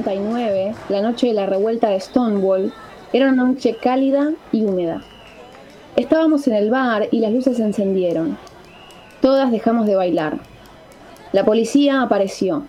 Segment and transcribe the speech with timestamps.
[0.00, 2.72] 1989, la noche de la revuelta de Stonewall,
[3.12, 5.02] era una noche cálida y húmeda.
[5.96, 8.38] Estábamos en el bar y las luces se encendieron.
[9.20, 10.38] Todas dejamos de bailar.
[11.32, 12.64] La policía apareció.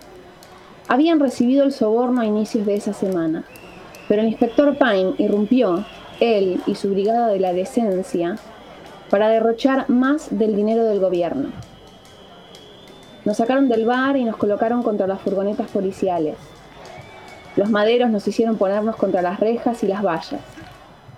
[0.88, 3.44] Habían recibido el soborno a inicios de esa semana,
[4.08, 5.84] pero el inspector Pine irrumpió,
[6.20, 8.36] él y su brigada de la decencia,
[9.08, 11.50] para derrochar más del dinero del gobierno.
[13.24, 16.36] Nos sacaron del bar y nos colocaron contra las furgonetas policiales.
[17.56, 20.40] Los maderos nos hicieron ponernos contra las rejas y las vallas.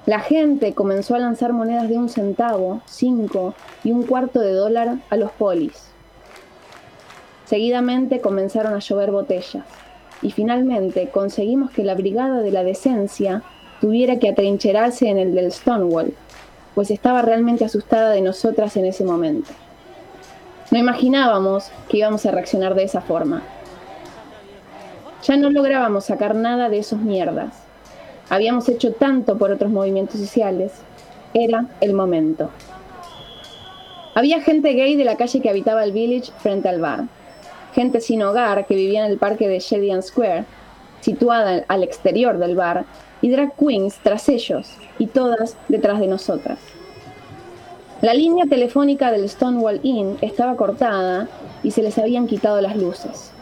[0.06, 4.96] La gente comenzó a lanzar monedas de un centavo, cinco y un cuarto de dólar
[5.08, 5.90] a los polis.
[7.46, 9.64] Seguidamente comenzaron a llover botellas
[10.22, 13.42] y finalmente conseguimos que la brigada de la decencia
[13.80, 16.14] tuviera que atrincherarse en el del Stonewall,
[16.74, 19.50] pues estaba realmente asustada de nosotras en ese momento.
[20.70, 23.42] No imaginábamos que íbamos a reaccionar de esa forma.
[25.24, 27.54] Ya no lográbamos sacar nada de esos mierdas.
[28.28, 30.72] Habíamos hecho tanto por otros movimientos sociales.
[31.32, 32.50] Era el momento.
[34.14, 37.04] Había gente gay de la calle que habitaba el village frente al bar.
[37.74, 40.44] Gente sin hogar que vivía en el parque de Sheridan Square,
[41.00, 42.84] situada al exterior del bar,
[43.20, 46.58] y drag queens tras ellos, y todas detrás de nosotras.
[48.02, 51.26] La línea telefónica del Stonewall Inn estaba cortada
[51.62, 53.33] y se les habían quitado las luces.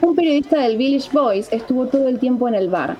[0.00, 2.96] Un periodista del Village Voice estuvo todo el tiempo en el bar,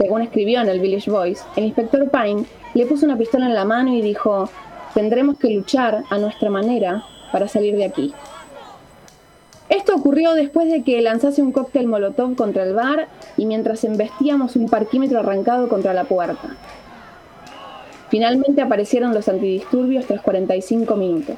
[0.00, 3.66] según escribió en el Village Voice, el inspector Pine le puso una pistola en la
[3.66, 4.48] mano y dijo,
[4.94, 8.14] tendremos que luchar a nuestra manera para salir de aquí.
[9.68, 14.56] Esto ocurrió después de que lanzase un cóctel molotov contra el bar y mientras embestíamos
[14.56, 16.56] un parquímetro arrancado contra la puerta.
[18.08, 21.36] Finalmente aparecieron los antidisturbios tras 45 minutos.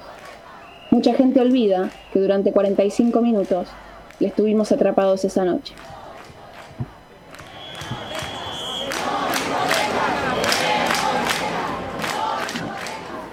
[0.92, 3.66] Mucha gente olvida que durante 45 minutos
[4.22, 5.74] le estuvimos atrapados esa noche.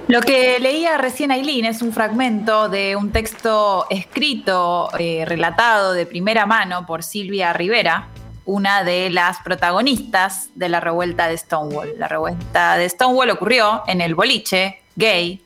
[0.07, 6.07] Lo que leía recién Aileen es un fragmento de un texto escrito, eh, relatado de
[6.07, 8.07] primera mano por Silvia Rivera,
[8.45, 11.93] una de las protagonistas de la revuelta de Stonewall.
[11.99, 15.43] La revuelta de Stonewall ocurrió en el boliche gay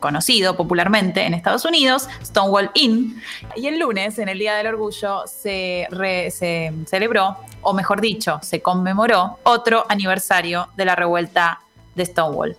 [0.00, 3.22] conocido popularmente en Estados Unidos, Stonewall Inn.
[3.56, 5.86] Y el lunes, en el Día del Orgullo, se,
[6.86, 11.60] celebró, o mejor dicho, se conmemoró otro aniversario de la revuelta
[11.94, 12.56] de Stonewall.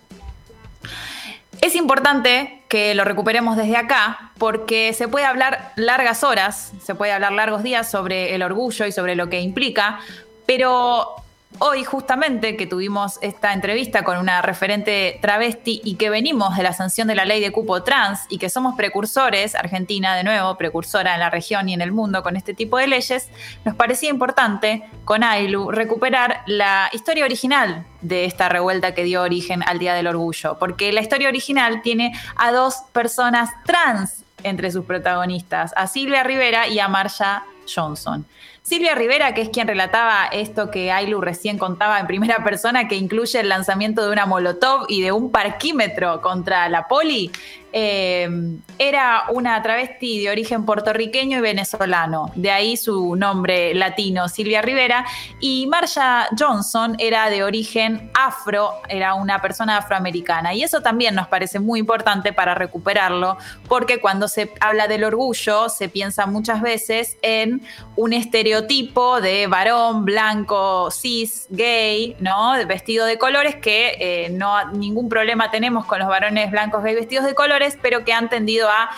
[1.61, 7.11] Es importante que lo recuperemos desde acá porque se puede hablar largas horas, se puede
[7.11, 9.99] hablar largos días sobre el orgullo y sobre lo que implica,
[10.45, 11.15] pero
[11.59, 16.71] Hoy justamente que tuvimos esta entrevista con una referente travesti y que venimos de la
[16.71, 21.15] sanción de la ley de cupo trans y que somos precursores, Argentina de nuevo, precursora
[21.15, 23.29] en la región y en el mundo con este tipo de leyes,
[23.65, 29.63] nos parecía importante con AILU recuperar la historia original de esta revuelta que dio origen
[29.63, 34.85] al Día del Orgullo, porque la historia original tiene a dos personas trans entre sus
[34.85, 38.27] protagonistas, a Silvia Rivera y a Marsha Johnson.
[38.67, 42.95] Silvia Rivera, que es quien relataba esto que Ailu recién contaba en primera persona, que
[42.95, 47.31] incluye el lanzamiento de una molotov y de un parquímetro contra la poli,
[47.71, 48.29] eh,
[48.77, 55.05] era una travesti de origen puertorriqueño y venezolano, de ahí su nombre latino, Silvia Rivera,
[55.39, 61.27] y Marsha Johnson era de origen afro, era una persona afroamericana, y eso también nos
[61.27, 63.37] parece muy importante para recuperarlo,
[63.69, 67.61] porque cuando se habla del orgullo se piensa muchas veces en
[67.95, 72.53] un estereotipo de varón blanco, cis, gay, ¿no?
[72.65, 77.25] Vestido de colores, que eh, no ningún problema tenemos con los varones blancos gay vestidos
[77.25, 78.89] de colores, pero que han tendido a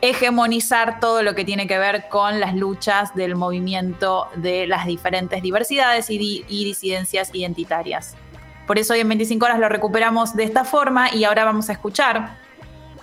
[0.00, 5.42] hegemonizar todo lo que tiene que ver con las luchas del movimiento de las diferentes
[5.42, 6.18] diversidades y,
[6.48, 8.14] disidencias identitarias.
[8.66, 11.72] Por eso hoy en 25 horas lo recuperamos de esta forma y ahora vamos a
[11.72, 12.45] escuchar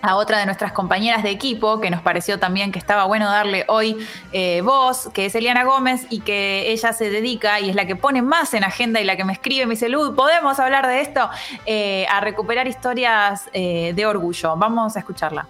[0.03, 3.63] a otra de nuestras compañeras de equipo, que nos pareció también que estaba bueno darle
[3.69, 3.95] hoy
[4.33, 7.95] eh, voz, que es Eliana Gómez, y que ella se dedica y es la que
[7.95, 10.99] pone más en agenda y la que me escribe, me dice, Luz, ¿podemos hablar de
[10.99, 11.29] esto?
[11.65, 14.57] Eh, a recuperar historias eh, de orgullo.
[14.57, 15.47] Vamos a escucharla.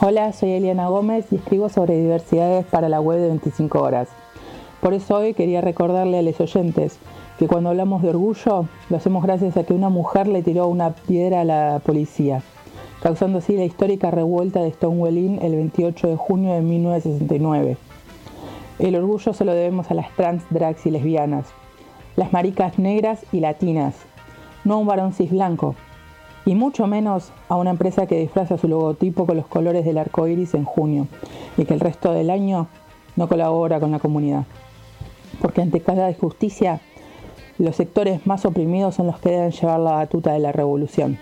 [0.00, 4.08] Hola, soy Eliana Gómez y escribo sobre diversidades para la web de 25 horas.
[4.80, 6.96] Por eso hoy quería recordarle a los oyentes
[7.38, 10.94] que cuando hablamos de orgullo lo hacemos gracias a que una mujer le tiró una
[10.94, 12.42] piedra a la policía
[13.02, 17.76] causando así la histórica revuelta de Stonewall Inn el 28 de junio de 1969.
[18.78, 21.46] El orgullo se lo debemos a las trans, drags y lesbianas,
[22.14, 23.96] las maricas negras y latinas,
[24.64, 25.74] no a un varón cis blanco,
[26.44, 30.28] y mucho menos a una empresa que disfraza su logotipo con los colores del arco
[30.28, 31.06] iris en junio
[31.56, 32.68] y que el resto del año
[33.16, 34.44] no colabora con la comunidad.
[35.40, 36.80] porque ante cada injusticia,
[37.58, 41.18] los sectores más oprimidos son los que deben llevar la batuta de la revolución.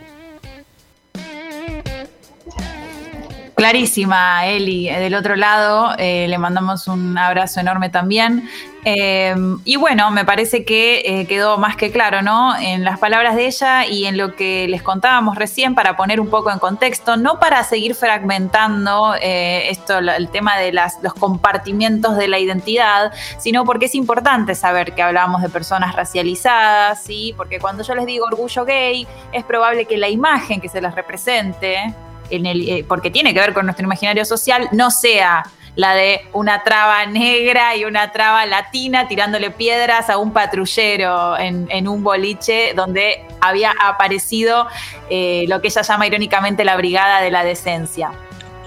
[3.61, 4.89] Clarísima, Eli.
[4.89, 8.49] Del otro lado, eh, le mandamos un abrazo enorme también.
[8.87, 9.35] Eh,
[9.67, 12.57] y bueno, me parece que eh, quedó más que claro, ¿no?
[12.57, 16.31] En las palabras de ella y en lo que les contábamos recién para poner un
[16.31, 22.29] poco en contexto, no para seguir fragmentando esto, el tema de las, los compartimientos de
[22.29, 27.35] la identidad, sino porque es importante saber que hablamos de personas racializadas, ¿sí?
[27.37, 30.95] Porque cuando yo les digo orgullo gay, es probable que la imagen que se les
[30.95, 31.95] represente
[32.31, 35.45] eh, porque tiene que ver con nuestro imaginario social, no sea
[35.77, 41.89] la de una traba negra y una traba latina tirándole piedras a un patrullero en,
[41.89, 44.67] un boliche donde había aparecido
[45.09, 48.13] eh, lo que ella llama irónicamente la brigada de la decencia.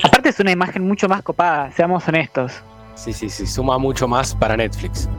[0.04, 2.54] Aparte es una imagen mucho más copada, seamos honestos.
[2.96, 5.10] Sí, sí, sí, suma mucho más para Netflix.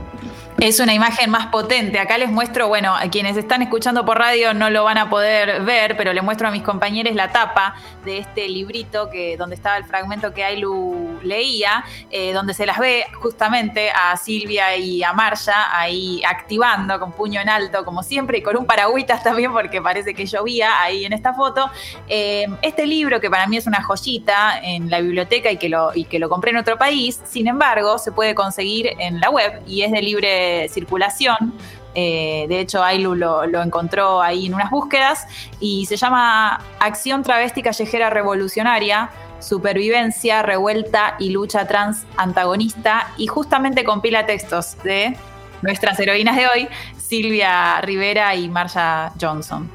[0.64, 1.98] Es una imagen más potente.
[1.98, 5.60] Acá les muestro, bueno, a quienes están escuchando por radio no lo van a poder
[5.60, 9.76] ver, pero les muestro a mis compañeros la tapa de este librito que, donde estaba
[9.76, 15.12] el fragmento que Ailu leía, eh, donde se las ve justamente a Silvia y a
[15.12, 19.82] Marcia ahí activando con puño en alto, como siempre, y con un paragüitas también, porque
[19.82, 21.70] parece que llovía ahí en esta foto.
[22.08, 25.94] Eh, este libro, que para mí es una joyita en la biblioteca y que, lo,
[25.94, 29.60] y que lo compré en otro país, sin embargo, se puede conseguir en la web
[29.66, 31.54] y es de libre circulación.
[31.94, 35.26] Eh, de hecho, Ailu lo, encontró ahí en unas búsquedas
[35.60, 43.84] y se llama Acción Travesti Callejera Revolucionaria, Supervivencia, Revuelta y Lucha Trans Antagonista y justamente
[43.84, 45.16] compila textos de
[45.62, 49.70] nuestras heroínas de hoy, Silvia Rivera y Marsha Johnson.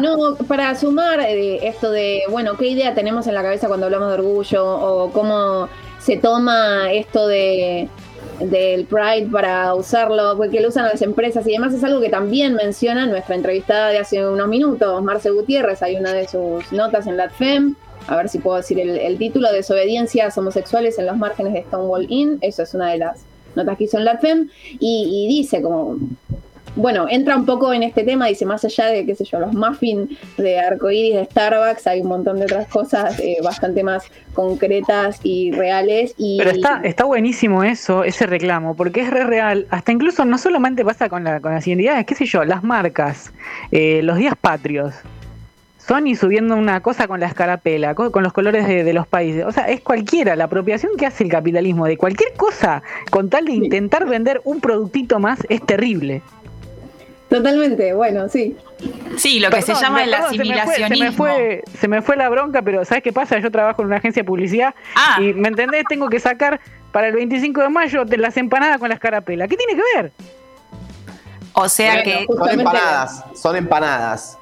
[0.00, 4.08] No, para sumar eh, esto de, bueno, ¿qué idea tenemos en la cabeza cuando hablamos
[4.08, 5.68] de orgullo o cómo
[5.98, 7.88] se toma esto de
[8.40, 12.54] del Pride para usarlo, porque lo usan las empresas y demás, es algo que también
[12.54, 17.16] menciona nuestra entrevistada de hace unos minutos, Marce Gutiérrez, hay una de sus notas en
[17.16, 17.74] la FEM,
[18.06, 22.38] a ver si puedo decir el, título, Desobediencias homosexuales en los márgenes de Stonewall Inn,
[22.40, 23.20] eso es una de las
[23.54, 24.48] notas que hizo en la FEM,
[24.78, 25.98] y dice como
[26.76, 29.52] bueno, entra un poco en este tema, dice, más allá de, qué sé yo, los
[29.52, 34.04] muffins de arcoíris de Starbucks, hay un montón de otras cosas eh, bastante más
[34.34, 36.14] concretas y reales.
[36.16, 39.66] Y, Pero está, está buenísimo eso, ese reclamo, porque es re real.
[39.70, 43.32] Hasta incluso no solamente pasa con, la, con las identidades, qué sé yo, las marcas,
[43.70, 44.94] eh, los días patrios.
[45.88, 49.46] Sony subiendo una cosa con la escarapela, con, los colores de, de, los países.
[49.46, 53.46] O sea, es cualquiera, la apropiación que hace el capitalismo de cualquier cosa con tal
[53.46, 56.20] de intentar vender un productito más es terrible.
[57.28, 58.56] Totalmente, bueno, sí.
[59.16, 60.96] Sí, lo que se llama el asimilacionismo.
[60.96, 63.38] Se me, fue, se me, fue, la bronca, pero ¿sabes qué pasa?
[63.38, 65.18] Yo trabajo en una agencia de publicidad ah.
[65.20, 65.84] y, ¿me entendés?
[65.88, 66.58] Tengo que sacar
[66.90, 69.48] para el 25 de mayo de las empanadas con las carapelas.
[69.48, 70.12] ¿Qué tiene que ver?
[71.52, 72.24] O sea que...
[72.26, 74.38] Son empanadas, son empanadas.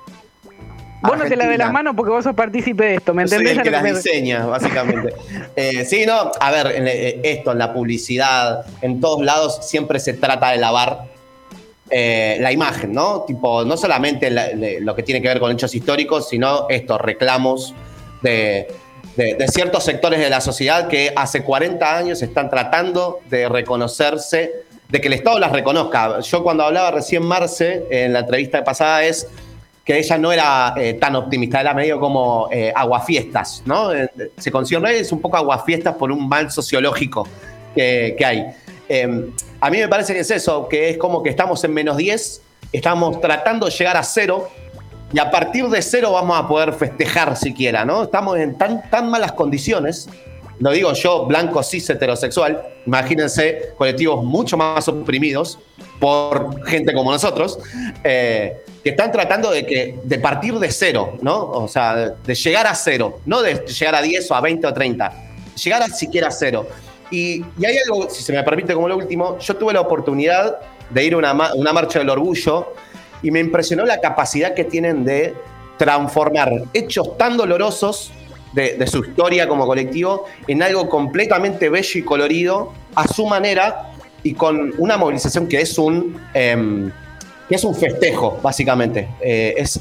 [1.02, 3.50] Vos no te la de las manos porque vos sos partícipe de esto, ¿me entendés?
[3.50, 5.14] Soy el que las diseña, básicamente.
[5.56, 10.14] eh, sí, no, a ver, eh, esto, en la publicidad, en todos lados siempre se
[10.14, 11.15] trata de lavar
[11.88, 13.22] eh, la imagen, ¿no?
[13.22, 14.28] Tipo, no solamente
[14.80, 17.74] lo que tiene que ver con hechos históricos, sino estos reclamos
[18.22, 18.66] de,
[19.52, 25.06] ciertos sectores de la sociedad que hace 40 años están tratando de reconocerse, de que
[25.06, 26.20] el Estado las reconozca.
[26.20, 29.28] Yo cuando hablaba recién Marce, en la entrevista pasada, es
[29.84, 33.90] que ella no era eh, tan optimista, era medio como eh, aguafiestas, ¿no?
[34.36, 37.28] se considera es un poco aguafiestas por un mal sociológico
[37.76, 38.46] que, que hay.
[38.88, 41.96] Em, a mí me parece que es eso, que es como que estamos en menos
[41.96, 44.48] 10, estamos tratando de llegar a cero
[45.12, 48.04] y a partir de cero vamos a poder festejar siquiera, ¿no?
[48.04, 50.08] Estamos en tan, tan malas condiciones,
[50.58, 55.58] lo digo yo, blanco, cis, heterosexual, imagínense colectivos mucho más oprimidos
[56.00, 57.58] por gente como nosotros,
[58.04, 61.50] eh, que están tratando de, que, de partir de cero, ¿no?
[61.50, 64.72] O sea, de llegar a cero, no de llegar a 10 o a 20 o
[64.72, 65.12] 30,
[65.62, 66.66] llegar a siquiera a cero.
[67.10, 70.58] Y, hay algo, si se me permite como lo último, yo tuve la oportunidad
[70.90, 71.34] de ir a una,
[71.72, 72.74] marcha del orgullo
[73.22, 75.34] y me impresionó la capacidad que tienen de
[75.78, 78.12] transformar hechos tan dolorosos
[78.52, 84.32] de, su historia como colectivo en algo completamente bello y colorido a su manera y
[84.32, 86.90] con una movilización que es un, em,
[87.48, 89.08] que es un festejo, básicamente.
[89.20, 89.80] Eh, es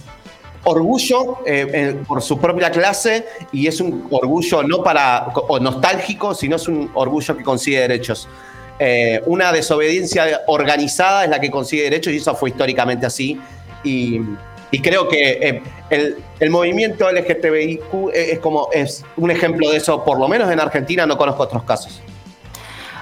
[0.66, 6.58] orgullo eh, por su propia clase y es un orgullo no para o nostálgico, sino
[6.58, 8.28] es un orgullo que consigue derechos.
[8.78, 13.40] Eh, una desobediencia organizada es la que consigue derechos y eso fue históricamente así.
[13.84, 14.20] Y,
[14.84, 20.20] creo que eh, el, el, movimiento LGTBIQ es como es un ejemplo de eso, por
[20.20, 22.02] lo menos en Argentina no conozco otros casos.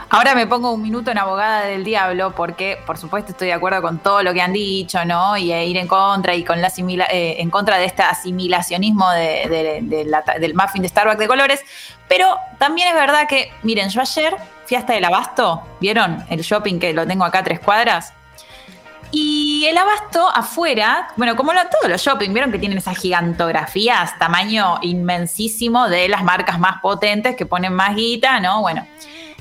[0.09, 3.81] Ahora me pongo un minuto en abogada del diablo porque, por supuesto, estoy de acuerdo
[3.81, 5.37] con todo lo que han dicho, ¿no?
[5.37, 10.81] Y ir en contra y con la eh, en contra de este asimilacionismo del muffin
[10.81, 11.61] de Starbucks de colores.
[12.07, 16.23] Pero también es verdad que, miren, yo ayer fui hasta el Abasto, ¿vieron?
[16.29, 18.13] El shopping que lo tengo acá tres cuadras.
[19.15, 24.79] Y el abasto afuera, bueno, como todos los shopping, vieron que tienen esas gigantografías, tamaño
[24.81, 28.61] inmensísimo de las marcas más potentes que ponen más guita, ¿no?
[28.61, 28.87] Bueno,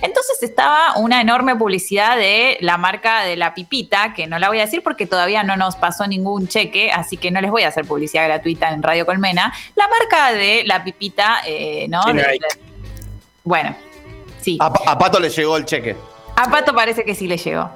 [0.02, 4.58] entonces estaba una enorme publicidad de la marca de la pipita, que no la voy
[4.58, 7.68] a decir porque todavía no nos pasó ningún cheque, así que no les voy a
[7.68, 9.52] hacer publicidad gratuita en Radio Colmena.
[9.76, 12.02] La marca de la pipita, eh, ¿no?
[13.44, 13.76] bueno,
[14.40, 14.58] sí.
[14.60, 15.96] A, Pato le llegó el cheque.
[16.34, 17.70] A Pato parece que sí le llegó.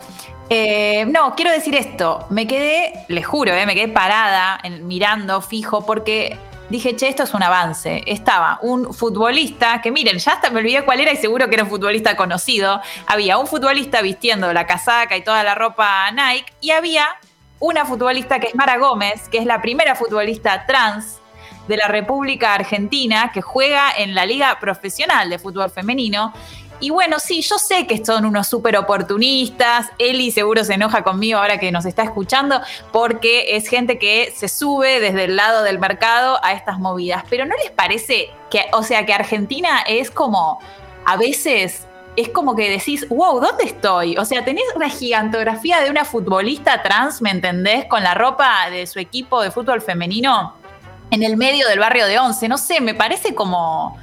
[0.51, 2.27] Eh, no, quiero decir esto.
[2.31, 6.37] Me quedé, les juro, eh, me quedé parada mirando fijo porque
[6.69, 8.03] dije, che, esto es un avance.
[8.07, 11.65] Estaba un futbolista, que miren, ya hasta me olvidé cuál era y seguro que era
[11.65, 12.81] un futbolista conocido.
[13.07, 17.07] Había un futbolista vistiendo la casaca y toda la ropa Nike y había
[17.59, 21.21] una futbolista que es Mara Gómez, que es la primera futbolista trans
[21.69, 26.33] de la República Argentina que juega en la Liga Profesional de Fútbol Femenino
[26.81, 29.89] y bueno, sí, yo sé que son unos súper oportunistas.
[29.99, 32.61] Eli seguro se enoja conmigo ahora que nos está escuchando
[32.93, 37.25] porque es gente que se sube desde el lado del mercado a estas movidas.
[37.29, 40.61] Pero ¿no les parece que, o sea, que Argentina es como,
[41.05, 44.17] a veces es como que decís, wow, ¿dónde estoy?
[44.17, 47.85] O sea, tenés una gigantografía de una futbolista trans, ¿me entendés?
[47.87, 50.55] Con la ropa de su equipo de fútbol femenino
[51.11, 52.49] en el medio del barrio de Once.
[52.49, 53.99] No sé, me parece como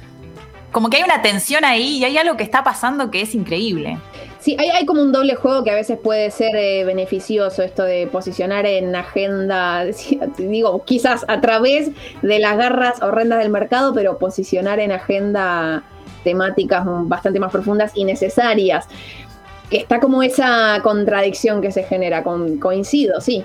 [0.74, 3.96] como que hay una tensión ahí y hay algo que está pasando que es increíble.
[4.40, 8.08] Sí, hay, como un doble juego que a veces puede ser eh, beneficioso, esto de
[8.08, 9.84] posicionar en agenda,
[10.36, 15.84] digo, quizás a través de las garras horrendas del mercado, pero posicionar en agenda
[16.24, 18.88] temáticas bastante más profundas y necesarias.
[19.70, 23.44] Está como esa contradicción que se genera, con, coincido, sí.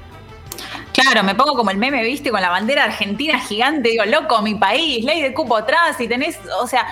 [0.93, 4.55] Claro, me pongo como el meme, viste, con la bandera argentina gigante, digo, loco, mi
[4.55, 6.87] país, ley de cupo atrás, y tenés, o sea,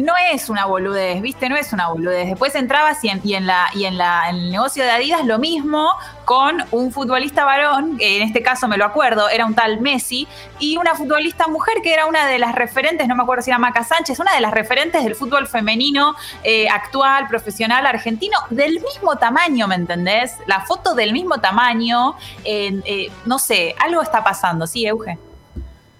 [0.00, 1.48] no es una boludez, ¿viste?
[1.48, 2.28] No es una boludez.
[2.28, 5.90] Después entrabas y en, la, y en, la, en el negocio de Adidas lo mismo
[6.24, 10.28] con un futbolista varón, en este caso me lo acuerdo, era un tal Messi,
[10.58, 13.58] y una futbolista mujer que era una de las referentes, no me acuerdo si era
[13.58, 19.16] Maca Sánchez, una de las referentes del fútbol femenino eh, actual, profesional, argentino, del mismo
[19.16, 20.34] tamaño, ¿me entendés?
[20.46, 22.14] La foto del mismo tamaño,
[22.44, 25.18] eh, no sé, algo está pasando, ¿sí, Euge?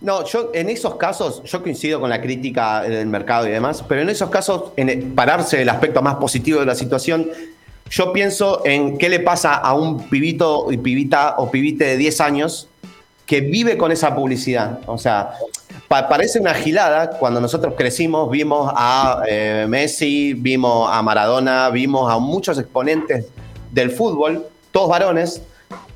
[0.01, 4.03] No, yo en esos casos, yo coincido con la crítica del mercado y demás, pero
[4.03, 7.29] en esos casos, en pararse del aspecto más positivo de la situación,
[7.91, 12.21] yo pienso en qué le pasa a un pibito y pibita o pibite de 10
[12.21, 12.69] años
[13.27, 14.81] que vive con esa publicidad.
[14.87, 15.33] O sea,
[15.89, 17.11] parece una gilada.
[17.11, 23.27] Cuando nosotros crecimos, vimos a eh, Messi, vimos a Maradona, vimos a muchos exponentes
[23.73, 25.43] del fútbol, todos varones,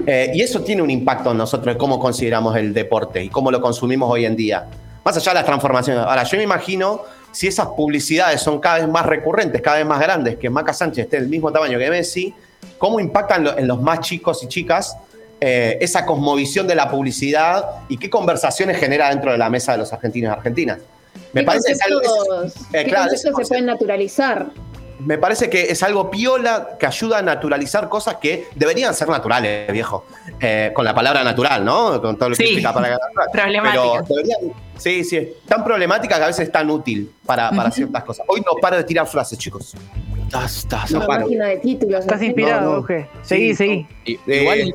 [0.07, 3.61] eh, y eso tiene un impacto en nosotros, cómo consideramos el deporte y cómo lo
[3.61, 4.67] consumimos hoy en día.
[5.05, 6.05] Más allá de las transformaciones.
[6.05, 10.01] Ahora, yo me imagino si esas publicidades son cada vez más recurrentes, cada vez más
[10.01, 12.35] grandes, que Maca Sánchez esté del mismo tamaño que Messi,
[12.79, 14.97] ¿cómo impactan en los más chicos y chicas
[15.41, 19.79] eh, esa cosmovisión de la publicidad y qué conversaciones genera dentro de la mesa de
[19.79, 20.79] los argentinos y argentinas?
[21.33, 22.01] Me parece que algo,
[22.73, 24.51] eh, claro, se pueden naturalizar
[25.01, 29.71] me parece que es algo piola que ayuda a naturalizar cosas que deberían ser naturales,
[29.73, 30.07] viejo.
[30.41, 32.01] Eh, con la palabra natural, ¿no?
[32.01, 32.61] Con todo lo que sí.
[32.61, 32.99] para
[33.33, 34.05] Problemática.
[34.07, 38.05] Pero sí, sí, es tan problemática que a veces es tan útil para, para ciertas
[38.05, 38.27] cosas.
[38.29, 39.75] Hoy no paro de tirar frases, chicos.
[40.33, 42.01] Estás, de títulos.
[42.01, 42.87] Estás inspirado,
[43.23, 43.87] Seguí, seguí.
[44.07, 44.73] igual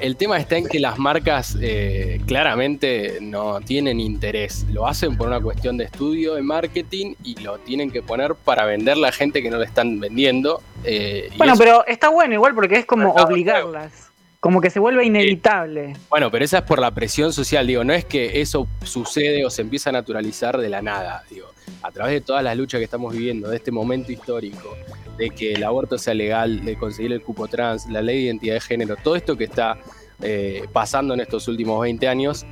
[0.00, 4.66] el tema, está en que las marcas eh, claramente no tienen interés.
[4.70, 8.66] Lo hacen por una cuestión de estudio, de marketing y lo tienen que poner para
[8.66, 10.60] vender a la gente que no le están vendiendo.
[10.84, 14.10] Eh, bueno, pero está bueno igual porque es como obligarlas.
[14.40, 15.96] Como que se vuelve inevitable.
[16.10, 19.50] Bueno, pero esa es por la presión social, digo, no es que eso sucede o
[19.50, 21.48] se empieza a naturalizar de la nada, digo
[21.82, 24.76] a través de todas las luchas que estamos viviendo, de este momento histórico,
[25.16, 28.54] de que el aborto sea legal, de conseguir el cupo trans, la ley de identidad
[28.54, 29.78] de género, todo esto que está
[30.22, 32.46] eh, pasando en estos últimos 20 años,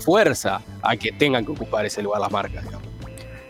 [0.00, 2.64] fuerza a que tengan que ocupar ese lugar las marcas.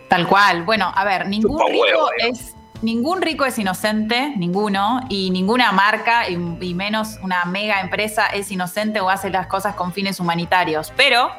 [0.08, 0.64] Tal cual.
[0.64, 6.36] Bueno, a ver, ningún rico es ningún rico es inocente, ninguno, y ninguna marca, y,
[6.74, 10.92] menos una mega empresa, es inocente o hace las cosas con fines humanitarios.
[10.96, 11.30] Pero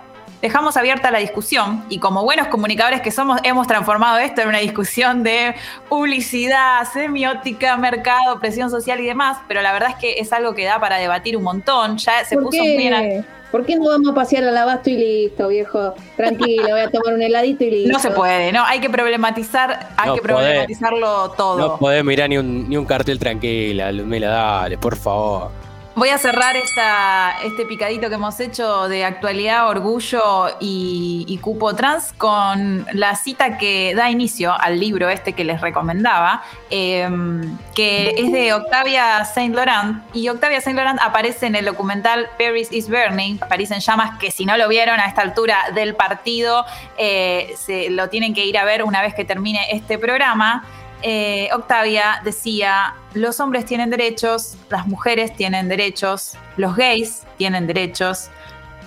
[0.46, 4.60] dejamos abierta la discusión y como buenos comunicadores que somos, hemos transformado esto en una
[4.60, 5.56] discusión de
[5.90, 10.64] publicidad, semiótica, mercado, presión social y demás, pero la verdad es que es algo que
[10.66, 11.98] da para debatir un montón.
[11.98, 13.26] Ya se puso muy bien.
[13.52, 15.96] ¿Por qué no vamos a pasear al abasto y listo, viejo?
[16.16, 17.92] Tranquilo, voy a tomar un heladito y listo.
[17.94, 21.58] No se puede, no, hay que problematizar, hay que problematizarlo todo.
[21.58, 25.50] No podés mirar ni un, ni un cartel tranquila, Lumela, dale, por favor.
[25.96, 32.12] Voy a cerrar esta, este picadito que hemos hecho de actualidad, orgullo y, cupo trans
[32.12, 38.32] con la cita que da inicio al libro este que les recomendaba, em, que es
[38.32, 40.04] de Octavia Saint Laurent.
[40.14, 44.32] Y Octavia Saint Laurent aparece en el documental Paris is Burning, París en llamas, que
[44.32, 46.66] si no lo vieron a esta altura del partido,
[46.98, 50.66] eh, se lo tienen que ir a ver una vez que termine este programa.
[51.08, 58.32] Eh, Octavia decía, los hombres tienen derechos, las mujeres tienen derechos, los gays tienen derechos,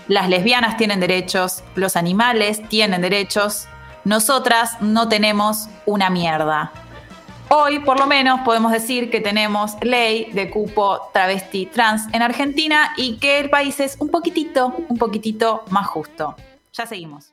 [0.08, 3.68] las lesbianas tienen derechos, los animales tienen derechos,
[4.04, 6.72] nosotras no tenemos una mierda.
[7.50, 12.94] Hoy, por lo menos, podemos decir que tenemos ley de cupo travesti trans en Argentina
[12.96, 16.34] y que el país es un poquitito, un poquitito más justo.
[16.72, 17.32] Ya seguimos.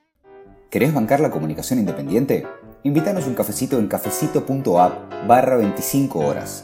[0.70, 2.46] ¿Querés bancar la comunicación independiente?
[2.86, 6.64] Invítanos un cafecito en cafecito.app barra 25 horas.